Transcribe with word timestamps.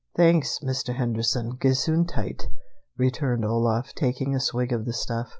"Thanks, 0.15 0.57
Mr. 0.63 0.95
Henderson. 0.95 1.59
Gesundheit!" 1.61 2.47
returned 2.97 3.45
Olaf, 3.45 3.93
taking 3.93 4.33
a 4.33 4.39
swig 4.39 4.73
of 4.73 4.85
the 4.85 4.93
stuff. 4.93 5.27